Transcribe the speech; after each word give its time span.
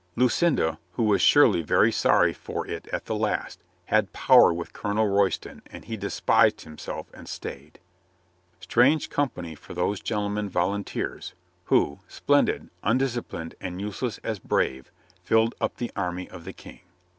Lucinda, 0.15 0.79
who 0.93 1.03
was 1.03 1.21
surely 1.21 1.61
very 1.61 1.91
sorry 1.91 2.33
for 2.33 2.65
it 2.65 2.87
at 2.87 3.05
the 3.05 3.13
Last, 3.13 3.59
had 3.85 4.11
power 4.11 4.51
with 4.51 4.73
Colonel 4.73 5.05
Royston 5.07 5.61
and 5.67 5.85
he 5.85 5.95
despised 5.95 6.61
himself 6.61 7.11
and 7.13 7.29
stayed— 7.29 7.77
strange 8.59 9.11
company 9.11 9.53
for 9.53 9.75
those 9.75 9.99
gentlemen 9.99 10.49
volunteers, 10.49 11.35
who, 11.65 11.99
splendid, 12.07 12.71
undisciplined 12.81 13.53
and 13.61 13.79
useless 13.79 14.17
as 14.23 14.39
brave, 14.39 14.91
filled 15.23 15.53
up 15.61 15.77
the 15.77 15.91
army 15.95 16.27
of 16.31 16.45
the 16.45 16.53
King. 16.53 16.79